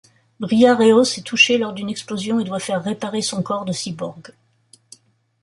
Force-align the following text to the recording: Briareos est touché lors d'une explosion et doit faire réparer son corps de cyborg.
Briareos 0.39 1.03
est 1.19 1.23
touché 1.23 1.59
lors 1.59 1.73
d'une 1.73 1.87
explosion 1.91 2.39
et 2.39 2.43
doit 2.43 2.57
faire 2.59 2.83
réparer 2.83 3.21
son 3.21 3.43
corps 3.43 3.65
de 3.65 3.71
cyborg. 3.71 4.33